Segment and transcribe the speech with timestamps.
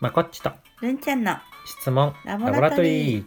[0.00, 0.50] まこっちと
[0.80, 3.26] るんちゃんの質問ラボラトリー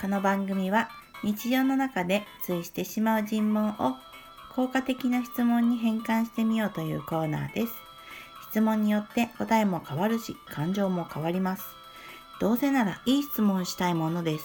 [0.00, 0.88] この番組は
[1.24, 3.96] 日常の中でついしてしまう尋問を
[4.54, 7.72] 効果的な質問に変換してみようというコーナーです。
[8.48, 11.64] 質問によって答えも変わるし感情も変わります。
[12.40, 14.44] どうせならいい質問したいものです。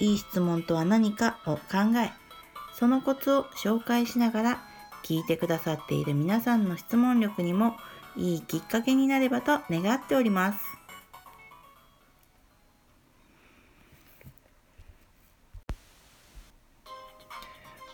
[0.00, 1.60] いい質問とは何かを考
[2.02, 2.10] え、
[2.72, 4.62] そのコツを紹介しながら
[5.04, 7.76] 聞いてくださっている皆さんの質問力にも
[8.16, 10.58] いいきっかけになればと願っております。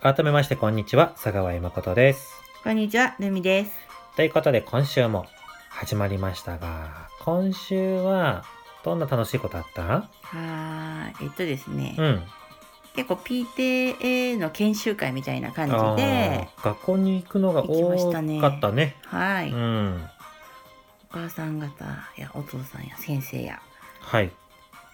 [0.02, 2.34] 改めましてこんにちは佐川井誠です。
[2.64, 3.72] こんにちは、ルミです。
[4.16, 5.26] ということで今週も
[5.68, 8.44] 始まりましたが今週は
[8.84, 9.82] どんな楽しいことあった？
[9.82, 12.22] はーい、えっとですね、うん。
[12.94, 17.90] 結構 PTA の研修会みたいな感じあで、ー学校に行くのが多
[18.40, 18.96] かったね。
[19.04, 20.10] はい、うおん
[21.10, 21.84] 母さん方
[22.16, 23.60] やお父さんや先生や、
[24.00, 24.30] はい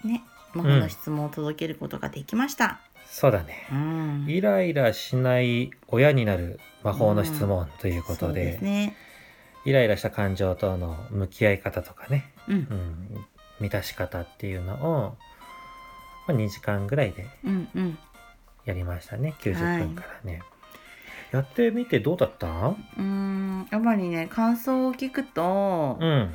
[0.03, 2.79] ね、魔法の質問を届けることができました。
[3.09, 4.25] そうだねうん。
[4.27, 8.95] イライラしない親になる魔法の質問ということそうで,、ですね。
[9.65, 12.57] イライラした感情との向き合い方とかね、うんう。
[12.57, 13.25] ん、
[13.59, 15.17] 満たし方っていうのを、
[16.27, 17.97] まあ、2時間ぐらいでうんうん。
[18.65, 20.41] やりましたね90分からね、
[21.31, 22.47] やってみてどうだった？
[22.47, 26.31] うーん、やっぱりね、感想を聞くと、うん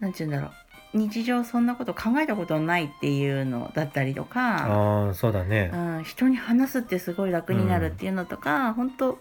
[0.00, 0.50] なんて言うんだろう。
[0.94, 9.18] 日常そんなこと考えたことないっていうのだったりとか、ああそうだねうん、人に話すってすごい楽になるっていうのとか、本当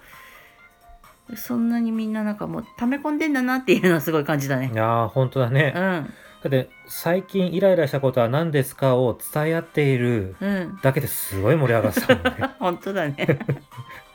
[1.36, 4.76] そんなにみんななんかもう溜め込んでんだなっていうのはすごい感じだねい。
[4.78, 5.82] やー本当だね、うん。
[5.82, 6.08] だ
[6.48, 10.80] って最近イライラしたことは何ですかを伝え合っているうん。
[10.82, 13.40] だけですごい盛り上がってたもんね 本当だね。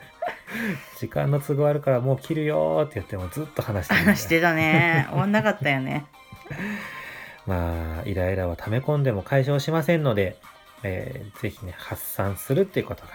[0.98, 5.06] 時間の都合あるからもう切るよーって言ってもずっと話して話してたね。
[5.10, 6.04] 終わんなかったよね。
[7.46, 10.36] まあイライラは溜め込んでも解消しませんので、
[10.82, 13.10] えーぜひね発散するっていうことが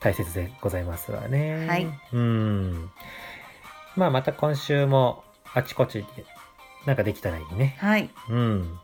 [0.00, 1.66] 大切でございますわね。
[1.66, 2.90] はいうん。
[3.96, 6.24] まあまた今週もあちこちで
[6.86, 7.76] なんかできたらいいね。
[7.80, 8.10] はい。
[8.28, 8.78] うん。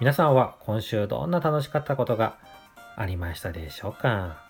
[0.00, 2.34] 皆さんは今週どんな楽しかったことが
[2.96, 4.42] ありましたでしょうか？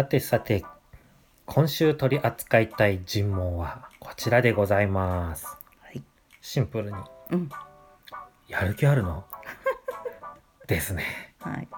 [0.00, 0.64] さてさて、
[1.44, 5.44] 今週取り扱いたい尋問はこちらでございます。
[5.44, 6.02] はい。
[6.40, 6.96] シンプルに、
[7.32, 7.50] うん。
[8.48, 9.26] やる気あるの？
[10.66, 11.04] ですね。
[11.40, 11.68] はい。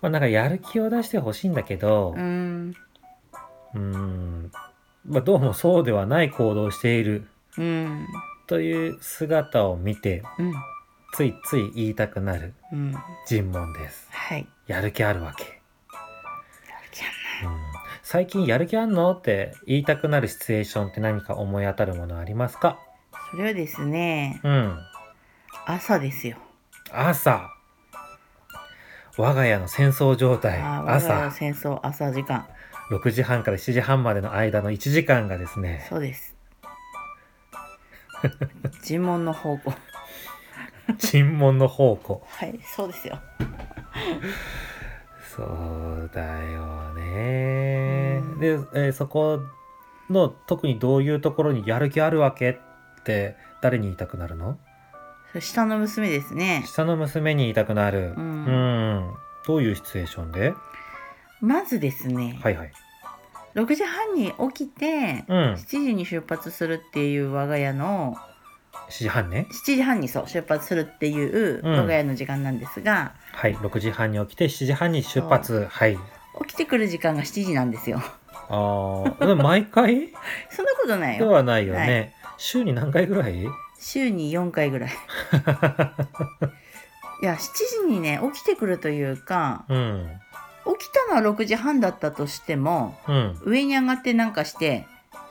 [0.00, 2.74] まあなんかやる気を出してほしいんだけどう、ーん。
[3.74, 4.50] うーん、
[5.06, 7.28] まあ、どうもそうではない行動をしている
[7.58, 8.08] うん。
[8.48, 10.52] という姿を見てうん。
[11.14, 12.92] ついつい言いたくなるうん。
[13.28, 14.08] 尋問です。
[14.10, 14.48] はい。
[14.66, 15.61] やる気あるわけ。
[18.02, 19.12] 最近やる気あんの？
[19.12, 22.78] って言いたくなるシチュエーションって何か思い当たるものありますか？
[23.30, 24.78] それはですね、うん。
[25.66, 26.36] 朝ですよ。
[26.90, 27.48] 朝。
[29.18, 30.60] 我が家の戦争状態。
[30.60, 31.30] あー我が家の朝。
[31.30, 32.46] 戦争、朝時間。
[32.90, 35.86] 6時半から7時半までの間の1時間がですね。
[35.88, 36.34] そうです。
[38.82, 39.72] 尋問の方向。
[40.98, 42.26] 沈問の宝庫。
[42.28, 43.18] はい、そうですよ。
[45.36, 48.38] そうだよねうん。
[48.40, 49.40] で、えーそこ
[50.10, 54.58] の特にどういうところにやる気あるわけって誰に言いたくなるの？
[55.40, 56.62] 下の娘ですね。
[56.66, 58.12] 下の娘に言いたくなる。
[58.16, 59.14] うんうん
[59.46, 60.52] どういうシチュエーションで？
[61.40, 62.72] まずですね、はいはい。
[63.54, 65.52] 6時半に起きて、うん。
[65.54, 68.16] 7時に出発するっていう我が家の
[68.92, 69.46] 7時半ね。
[69.50, 73.54] 7時半にそう出発するっていううん我が家の時間なんですが、はい。
[73.56, 75.66] 6時半に起きて7時半に出発。
[75.70, 75.98] はい。
[76.46, 78.02] 起きてくる時間が7時なんですよ。
[78.48, 80.08] ああ、毎回？
[80.50, 81.30] そんなことないでよ。
[81.30, 82.14] はないよはね。
[82.36, 83.46] 週に何回ぐらい？
[83.78, 84.90] 週に4回ぐらい。
[87.22, 87.38] いや7
[87.86, 90.10] 時にね起きてくるというかうん。
[90.78, 93.38] 起きたのは6時半だったとしてもうん。
[93.44, 94.86] 上に上がってなんかして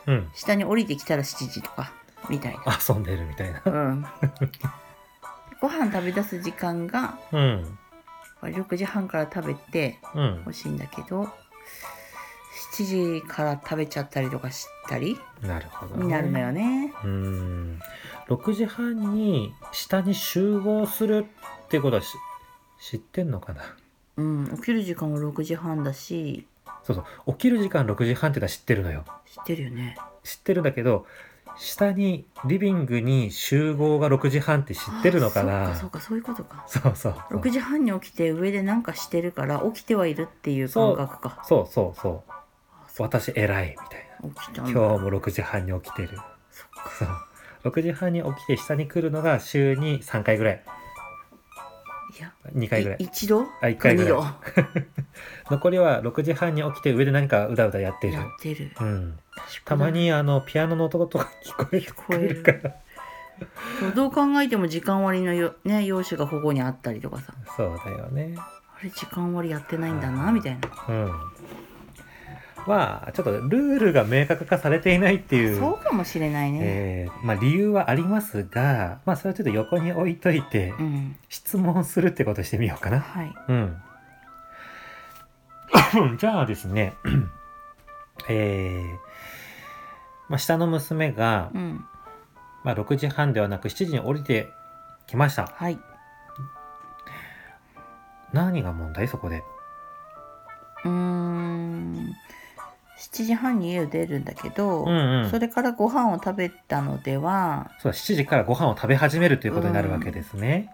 [0.07, 0.29] うん。
[0.33, 1.91] 下に降りてきたら7時とか
[2.29, 2.79] みたいな。
[2.87, 3.61] 遊んでるみたいな。
[3.65, 4.05] うん、
[5.61, 7.77] ご飯食べ出す時間がうん。
[8.41, 10.53] 6時半から食べてうん欲。
[10.53, 11.29] しいんだけど
[12.73, 16.03] 7時から食べちゃったりとかしたりなるほど、ね。
[16.05, 16.91] になるのよね。
[17.03, 17.79] うーん。
[18.27, 21.25] 6時半に下に集合する
[21.65, 22.07] ってことはし
[22.79, 23.61] 知ってんのかな？
[24.17, 26.47] うん、起きる時間は6時半だし
[26.83, 27.33] そうそう。
[27.33, 29.05] 起きる時間6時半ってのは知ってるのよ。
[29.27, 29.95] 知ってるよね。
[30.23, 31.05] 知ってるんだけど、
[31.63, 35.73] 下にリビングに集合が6時半って知ってるのかな？
[35.73, 36.65] あそうかそうかそういうことか。
[36.67, 37.13] そうそうそう。
[37.37, 41.43] 6時半に起きて上で何かしてるから起きてはいるっていう感覚か。
[41.43, 43.03] そうそうそう。
[43.03, 44.29] 私偉いみたいな。
[44.29, 44.71] 起きたんだ。
[44.71, 46.09] 今日も6時半に起きてる。
[46.49, 46.91] そっか。
[47.61, 47.71] そう。
[47.71, 50.63] 6時半に起きて下に来るのが週に3回ぐらい
[52.21, 52.97] いや2回ぐらい。
[52.99, 53.47] い一度？
[53.61, 54.13] あ1回ぐらい。
[54.13, 54.37] か
[55.49, 58.13] 残りは6時半に起きて上で何かうだうだやってる。
[58.13, 58.71] やってる。
[58.79, 59.19] うん。
[59.65, 62.75] たまにあのピアノの音とか聞こえてくるから。
[63.95, 67.33] どう考えても時間割のよ、ね、用紙が保護にあったりとかさ。
[67.57, 68.35] そうだよね。
[68.37, 70.69] あれ時間割やってないんだなみたいな。
[70.89, 71.11] うん
[72.67, 82.99] まあちょっとルールが明確化されていないっていうそうかもしれないね、えーまあ、理由はありますが、まあ、それはちょっと横に置いといて、うん質問するってことしてみようかな。
[82.99, 83.77] はいうん。
[86.17, 86.93] じゃあですね、
[88.29, 88.97] えー
[90.27, 91.85] まあ、下の娘が、うん
[92.63, 94.49] まあ、6時半ではなく7時に降りて
[95.07, 95.47] きました。
[95.47, 95.79] はい
[98.33, 99.07] 何が問題？
[99.07, 99.43] そこで。
[103.01, 104.89] 7時半に家を出るんだけど、うん
[105.23, 105.29] うん。
[105.31, 110.71] それからご飯を食べたのではそうだ7時からご飯を食べ始めるということになるわけですね。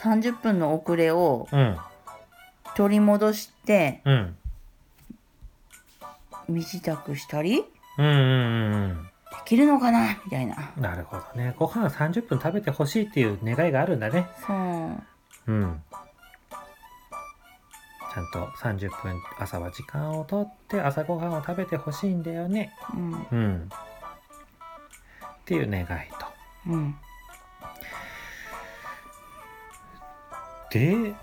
[0.00, 1.76] 30分の遅れをうん。
[2.76, 4.36] 取り戻してうん。
[6.48, 7.68] 身支度したりで
[7.98, 9.06] うんうんうんうん。
[9.44, 11.54] きるのかなみたいななるほどね。
[11.56, 14.26] ご飯30分食べてほしいっていう願いがあるんだね。
[14.46, 15.02] そう
[15.46, 15.82] うん。
[18.12, 22.72] ちゃんと30分朝は時間をとって朝ごはんを食べてほしいんだよね。
[22.94, 23.70] うんうん。
[25.42, 25.86] っていう願い
[26.18, 26.26] と。
[26.68, 26.94] うん
[30.70, 31.14] で、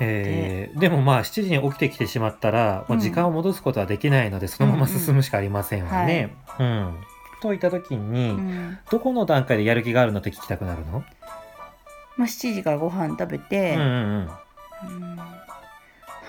[0.00, 6.34] えーでもまあ7時に起きてきてしまったら、もう時間を戻すことはできないので、そのまま進むしかありませんよね。
[6.58, 6.96] うん。
[7.40, 11.04] といった時に、うんどこの段階でやる気があるのって聞きたくなるの、
[12.16, 13.86] まあ7時からご飯食べうんて、うんうん。
[13.86, 15.18] うん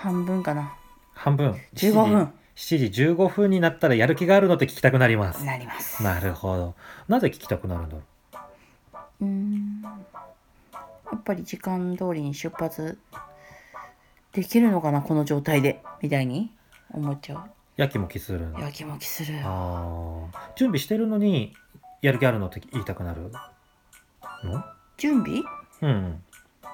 [0.00, 0.74] 半分かな
[1.14, 1.56] 半分。
[1.74, 5.44] 15分7時15分になったらやる気があるのって聞きたくなります。
[5.44, 6.74] なりますなるほど。
[7.08, 8.02] なぜ聞きたくなるんだろ
[9.20, 12.98] うんやっぱり時間通りに出発
[14.32, 16.52] できるのかなこの状態でみたいに
[16.92, 17.50] 思っちゃう。
[17.76, 20.50] やきもきするやきもきするああ。
[20.56, 21.54] 準備してるのに、
[22.02, 23.30] やる気あるのって言いたくなる？
[24.44, 24.64] の？
[24.96, 25.42] 準備？
[25.82, 26.22] うんうん。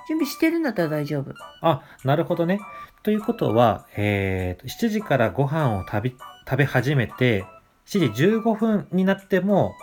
[0.09, 1.33] 準備してるんだったら大丈夫
[1.63, 2.59] あ、なるほどね。
[3.05, 7.45] ということは、えーと、7時からご飯を食べ、食べ始めて、
[7.87, 9.75] 7時15分になっても、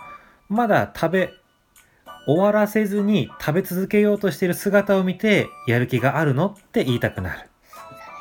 [0.49, 1.33] まだ食べ、
[2.25, 7.47] 終わらせずに食べ続けようとしている姿を見て、やる気があるのって言いたくなる。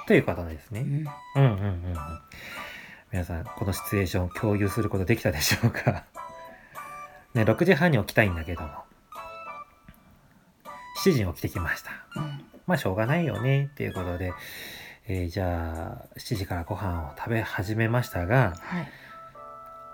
[0.07, 0.81] ということですね。
[1.35, 1.97] うんうんうんうんうん。
[3.11, 6.05] 皆さん、このシチュエーションを共有することできたでしょうか？
[7.33, 8.69] ね、6時半に起きたいんだけども、
[11.03, 11.91] 7時に起きてきました。
[12.17, 14.33] うんまあしょうがないよねっていうことで、
[15.13, 18.89] えーじゃあ7時からご飯を食べ始めましたが、はい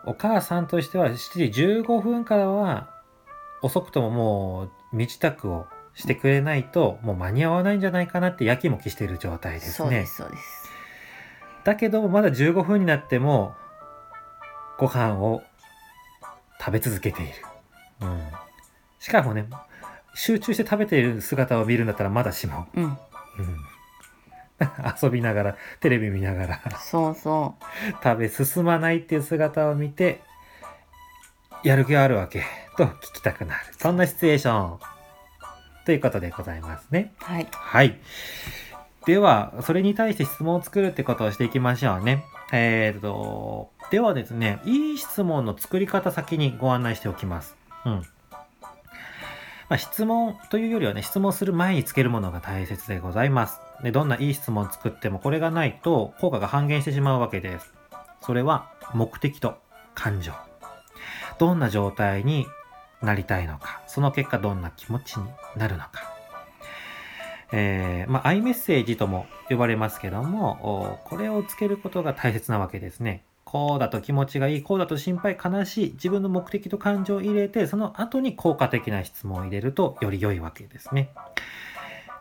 [0.08, 2.88] お母さんとしては7時15分からは
[3.60, 5.66] 遅くとももう身支度を
[5.96, 10.06] してくれないともう間に合わないんじゃないかなってやきもきしている状態ですねそうで。
[10.06, 10.70] すそうです
[11.64, 13.56] だけどまだ15分になっても
[14.78, 15.42] ご飯を
[16.60, 17.32] 食べ続けている。
[18.02, 18.20] うん。
[19.00, 19.48] しかもね、
[20.14, 22.66] 集中して食べている姿を見るんだったらまだしも。
[22.74, 22.96] うんうん。
[25.03, 27.56] 遊びながら、テレビ見ながら、そうそ
[28.03, 30.22] 食べ進まないっていう姿を見て、
[31.63, 32.44] やる気があるわけ、
[32.77, 33.60] と聞きたくなる。
[33.79, 34.79] そんなシチュエーション。
[35.84, 37.13] ということでございますね。
[37.22, 37.98] うはいはい。
[39.06, 42.25] では、それに対して質問を作るってことをしていきましょうね。
[42.53, 47.56] えーと、ではですね、いい質問の作り方先にご案内しておきます。
[47.84, 48.03] うん。
[49.69, 53.60] まあ、質問というよりはね、質問する前につけるものが大切でございます。
[53.82, 57.72] で、どんないい質問作ってもこれがないと効果が半減してしまうわけです。
[58.20, 59.58] それは目的と
[59.94, 60.32] 感情。
[61.38, 62.46] どんな状態に
[63.02, 65.90] なりたいのか、その結果どんな気持ちになるのか。
[67.52, 73.22] えーまあ、アイメッセージとも呼ばれますけども、これをつけることが大切なわけですね。
[73.44, 81.10] こうだと気持ちがいい、こうだと心配、悲しい、自分の目的と感情を入れて、その後に効果的な質問を入れるとより良いわけですね。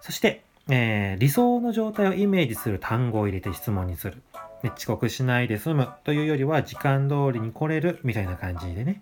[0.02, 4.22] そして、えー理想の状態をイメージする単語を入れて質問にする。
[4.64, 9.02] で遅刻しないで済むというよりは時間通りに来れるみたいな感じでね。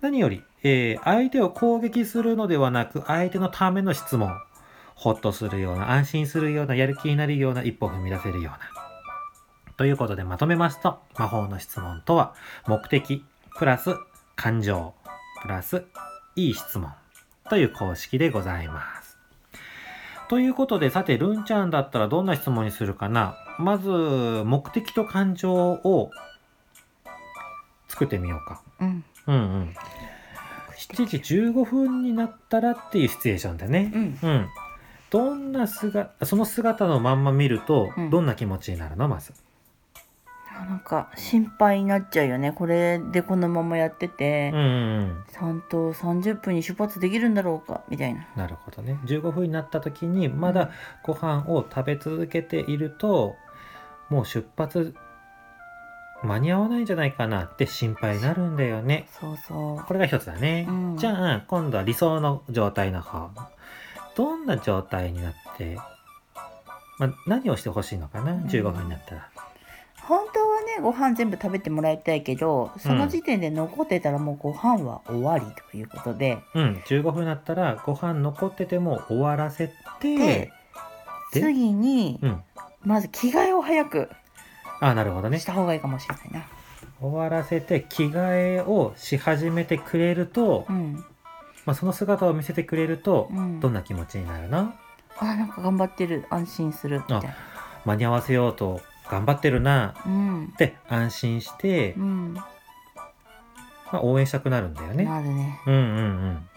[0.00, 4.30] 何より、えー相手を攻撃するのではなく、相手のための質問。
[4.94, 8.58] ほっとするような、安心するような、やる気になるような、一歩踏み出せるような。
[9.76, 12.34] ということでまとめますと、魔法の質問とは、
[12.66, 13.24] 目的、
[13.58, 13.94] プラス
[14.36, 14.94] 感情、
[15.42, 15.84] ププラス
[16.34, 16.90] いい質問
[17.48, 18.95] という公式でございます。
[20.28, 23.36] ということで、さて、ルンちゃんだったらどんな質問にするかな？
[23.58, 26.10] まず、目的と感情を
[27.88, 28.62] 作ってみようか。
[28.80, 29.74] うんうんうん。
[30.76, 33.92] 7時15分になったらっていうシチュエーションだね。
[33.94, 34.48] うんうん。
[35.10, 39.08] どんな姿、その姿のまんま見るとうん、どんな気持ちになるの？
[39.08, 39.32] まず。
[40.66, 45.24] あなんか心配になっちゃうよねこれでこのままやってて、うんうんうん。
[45.32, 48.98] ちゃんと30分に出発できるんだろうかみたいななるほどね。
[49.04, 50.70] 15分になった時に、まだ
[51.04, 53.36] ご飯を食べ続けていると、
[54.08, 54.94] もう出発
[56.22, 59.08] 間に合わないんじゃないかなって心配になるんだよね。
[59.20, 60.66] そうそうこれが一つだね。
[60.68, 63.30] うんじゃあ、今度は理想の状態の方。
[64.16, 65.76] どんな状態になって、
[66.98, 69.30] まあ、何をしてほしいのかな、ん ?15 分になったら。
[70.02, 79.70] 本当はねご飯全部食べてもらいたいけどその時点で残ってたらもうご飯は終わりということで、うん、15分になったらご飯残ってても終わらせ
[80.00, 80.52] て、
[81.32, 82.42] 次にうん。
[82.82, 84.10] まず着替えを早く
[84.80, 85.44] あ、なるほどねし。
[85.44, 86.46] た方がいいかもしれないな。
[87.00, 91.04] 終わらせて着替えをし始めてくれると、うん
[91.64, 94.72] まあ、その姿を見せてくれると、うん、どんな気持ちになるの？
[95.18, 97.34] あなんか頑張ってる安心するみたいな。
[97.84, 102.34] 間に合わせようと頑張ってるなうんって安心して、うん、
[103.92, 105.04] まあ、応援したくなるんだよね。
[105.04, 105.60] なるね。
[105.66, 105.82] うんうんう
[106.30, 106.48] ん。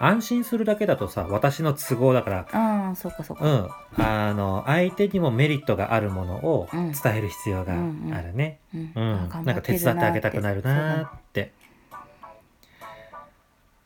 [0.00, 3.44] 安心するだけだとさ、私の都合だから、ああそっかそっか。
[3.44, 4.04] うん。
[4.04, 7.76] あの、相手にもメリットがあるものをうん伝える必要があ
[8.22, 8.60] るね。
[8.74, 9.14] うんうん。
[9.24, 11.52] あ頑張なんか手伝ってあげたくなるなーって。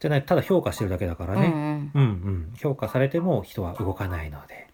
[0.01, 1.91] じゃない、ただ評価してるだけだからそうだねね。
[1.95, 2.53] うんうん。
[2.57, 4.67] 評価されても人は動かないので、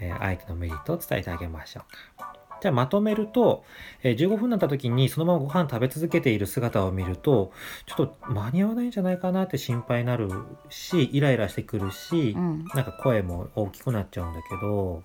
[0.00, 1.82] えー相手のメリットを伝えてあげましょ
[2.16, 2.36] うか。
[2.58, 3.64] じゃあまとめると、
[4.02, 7.52] えー15分になった時にそのままご飯食べ続けている姿を見ると、
[7.86, 10.30] ちょっと間に合わないんじゃないかなって心配になる
[10.70, 15.02] し、イライラしてくるし、うんうんなんか声も大きくなっちゃうんだけど、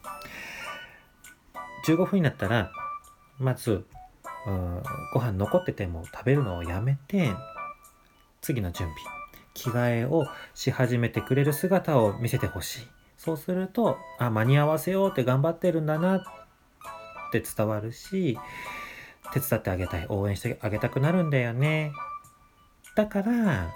[1.85, 2.71] 15分になったら、
[3.39, 3.85] まず、
[4.47, 4.83] うん
[5.13, 7.31] ご飯残ってても食べるのをやめて、
[8.41, 8.97] 次の準備、
[9.53, 12.87] 着替えをし始めてくれる姿を見せてほしい。
[13.23, 16.21] そうすると、あ、間に合わせようって頑張ってるんだなっ
[17.31, 18.35] て伝わるし、
[19.31, 21.91] 手伝ってあげたい、応援してあげたくなるんだよね。
[22.95, 23.71] だから、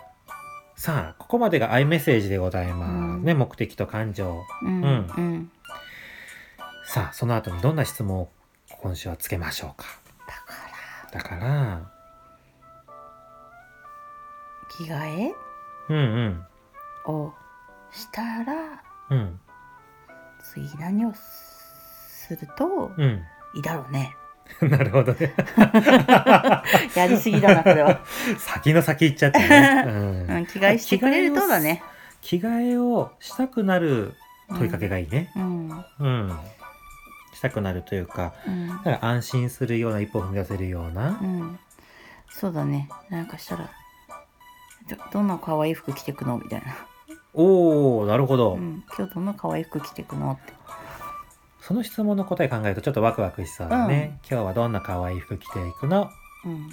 [0.75, 2.91] さあ、ここまでが i メッセージでございます。
[2.91, 4.41] うんね、目的と感情。
[4.63, 5.51] うんうんうん
[6.87, 8.29] さあ、その後にどんな質問を
[8.67, 9.85] 今週はつけましょうか。
[11.11, 11.91] だからだから、
[14.69, 15.35] 着替え
[15.89, 15.97] うん
[17.07, 17.33] うん、を
[17.91, 19.39] したらうん、
[20.53, 23.23] 次何をするとうん。
[23.55, 24.15] いいだろうね。
[24.61, 25.33] なるほどね。
[26.95, 28.01] やりすぎだなこれは。
[28.37, 29.83] 先の先行っちゃってね。
[29.85, 29.89] う
[30.29, 31.81] うんん、着替えしてくれるとだね。
[32.21, 34.13] 着替えをしたくなる
[34.49, 35.31] 問いかけがいいね。
[35.35, 36.39] うんうん。
[37.33, 41.25] したくなるというか、うんだから安心するような一歩を踏み出せるようなう。
[41.25, 41.59] ん、
[42.29, 43.69] そうだねなんかしたら
[44.87, 46.37] どどんな可愛い服着てくの？
[46.37, 46.75] みたいな、
[47.35, 50.53] おおなるほど、うん、今日どんな可愛い服着てくのって。
[51.61, 54.19] その質問の答え考えるとちょっとワクワクしそうだね。
[54.29, 56.09] 今日はどんな可愛い服着ていくの？
[56.45, 56.69] うん。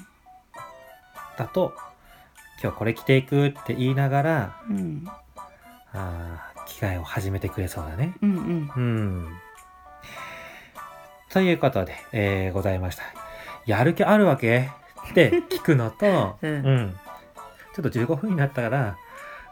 [1.39, 1.73] だと、
[2.63, 5.05] 今日これ着ていくって言いながら、うん。
[5.95, 8.15] あー着替えを始めてくれそうだね。
[8.23, 8.73] うんうん。
[8.77, 9.29] うん。
[11.31, 13.03] ということで、えーございました。
[13.65, 14.69] やる気あるわけ？
[15.11, 16.95] って聞くのと、 うん。
[17.75, 18.97] ちょっと15分になったから、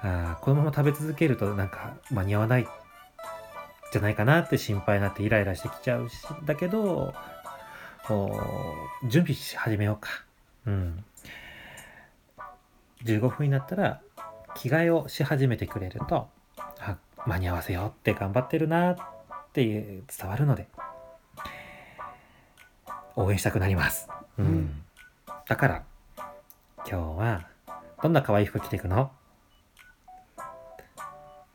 [0.02, 2.66] あーこのまま食べ続けるとなんか間に合わない
[3.92, 6.14] じゃないかなって心配になってイライラしてきちゃうし、
[6.44, 7.12] だけど、
[8.08, 8.40] お
[9.08, 10.08] 準備し始めようか。
[10.66, 11.04] うん。
[13.04, 14.00] 15分になったら
[14.54, 18.96] 着替えをし始めてくれると、あ間に合わせようって頑張ってるなっ
[19.52, 20.68] ていう伝わるので、
[23.16, 24.08] 応援したくなります。
[24.38, 24.46] うん。
[24.46, 24.82] うん
[25.48, 25.82] だから、
[26.16, 27.48] 今日は
[28.00, 29.10] どんな可愛い服着ていくの？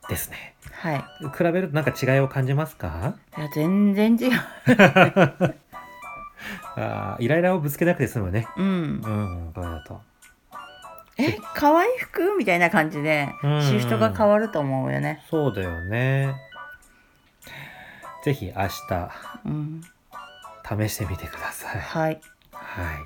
[0.09, 0.55] ですね。
[0.71, 1.03] はい
[1.37, 3.15] 比べるとなんか違いを感じますか？
[3.37, 4.39] いや全然違う
[6.77, 8.47] あーイライラをぶつけなくて済むね。
[8.57, 8.71] うんう
[9.49, 10.01] ん、これだと。
[11.17, 12.35] え可愛い服？
[12.37, 16.35] みたいな感じでうんシフトが変わると思うよねそうだよね。
[18.23, 19.09] ぜひ明日
[19.45, 19.81] うん
[20.67, 21.79] 試してみてください。
[21.81, 22.21] はい
[22.51, 22.97] はい。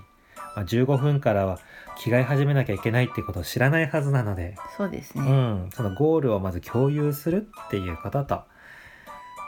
[0.56, 1.60] まあ、15分からは
[2.00, 5.34] 着替え始めなきゃいけないってことを知らないはずなので、そうですねう
[5.68, 8.44] ん、そのゴールをまず共有するっていうことと、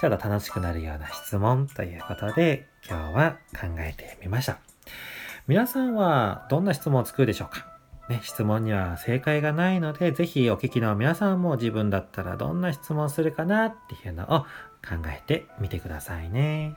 [0.02, 4.60] ちょっと楽しくなるような質問ということで、今日は考えてみました。
[5.48, 7.68] 皆さんはどんな質問を作るでしょうか
[8.10, 14.40] ね、質問には正解がないので、ぜひお聞きの皆さんも自分だったらどんな質問するかなっていうのを
[14.86, 16.76] 考えてみてくださいね。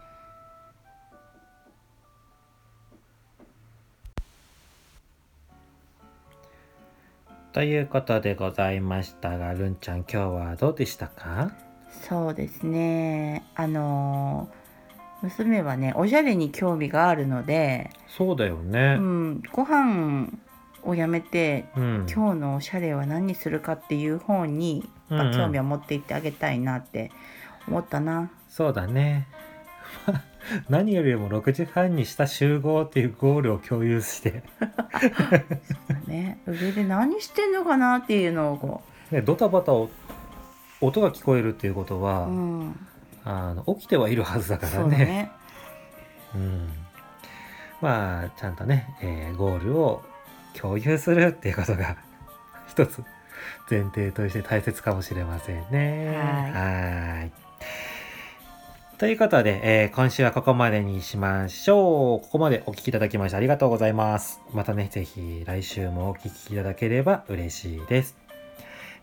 [7.54, 11.52] ということでございましたが、るんちゃん今日はどうでしたか？
[12.02, 14.48] そうですねあの
[15.22, 19.02] 娘はねおしゃれに興味があるので、そうだよねう。
[19.02, 20.32] ん、ご飯
[20.82, 22.06] をやめてうん。
[22.12, 27.12] 今日のおしゃれは何にするかっていう方に、うんうん興味を持っていってあげたいなって
[27.68, 28.32] 思ったな。
[28.48, 29.28] そうだね。
[30.68, 34.42] 何よりも6時半にした集合っていうゴールを共有して、
[36.06, 39.90] ね、上で何してんのかなっていうのをこね、ドタバタお
[40.80, 42.86] 音が聞こえるっていうことは、う、うん、
[43.24, 44.98] あの起きてはいるはずだからね。
[44.98, 45.30] ね。
[46.34, 46.68] うん、
[47.80, 50.02] まあちゃんとね、えーゴールを
[50.54, 51.96] 共有するっていうことが
[52.68, 53.02] 一つ
[53.70, 56.16] 前提として大切かもしれませんね。
[56.16, 56.52] はい。
[56.52, 57.43] はい
[58.96, 62.24] ということで、えー今週はここまでにしましょう。
[62.24, 64.40] ここまでお聞きいただきましてありがとうございます。
[64.52, 68.16] またね、ぜひ来週もお聞きいただければ嬉しいです。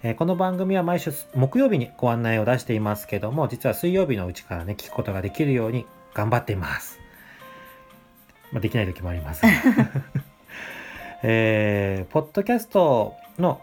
[0.02, 6.98] えーこの番組は毎週木曜日にご案内を出していますけども、実は水曜日のうちからね、聞くことができるように頑張っています。
[8.54, 9.42] まあ、できない時もあります。
[11.22, 13.60] えーポッドキャストの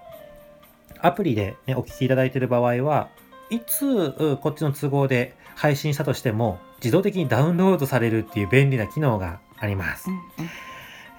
[1.01, 3.09] アプリで、ね、お聞きいただいている場合は
[3.49, 10.13] いつこっちの都合で配信したとしても自動的にダウンロードされるっていう便利な機能がありますう。
[10.13, 10.23] んうん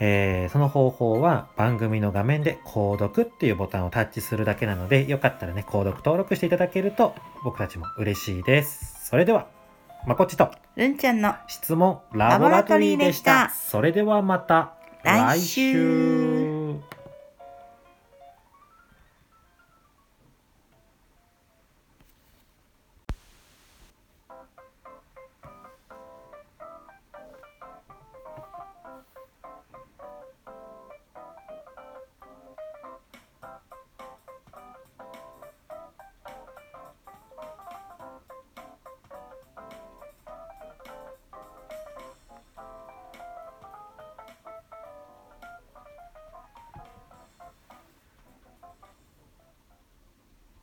[0.02, 9.06] えーその方法は番組の画面で購読っていうボタンをタッチするだけなのでよかったらね購読登録していただけると僕たちも嬉しいです。
[9.10, 9.48] それでは
[10.08, 13.32] まこっちとるんちゃんの質問ラボラトリーでした。
[13.32, 16.59] ラボラトリーでしたそれではまた来週